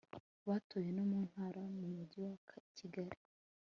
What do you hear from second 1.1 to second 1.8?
mu ntara